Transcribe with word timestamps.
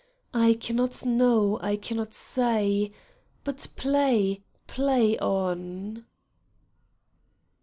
I 0.33 0.55
cannot 0.55 1.05
know. 1.05 1.59
I 1.61 1.75
cannot 1.75 2.15
say. 2.15 2.91
But 3.43 3.67
play, 3.75 4.41
play 4.65 5.15
on. 5.19 6.05